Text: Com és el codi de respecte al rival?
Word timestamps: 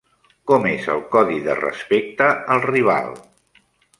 Com 0.51 0.63
és 0.69 0.87
el 0.93 1.03
codi 1.15 1.37
de 1.49 1.57
respecte 1.59 2.31
al 2.57 2.65
rival? 2.65 3.13